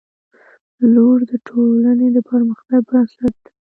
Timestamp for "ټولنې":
1.47-2.07